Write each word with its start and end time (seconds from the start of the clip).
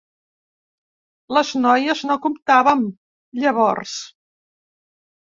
Les 1.37 1.51
noies 1.65 2.01
no 2.11 2.15
comptàvem, 2.23 2.81
llavors. 3.43 3.93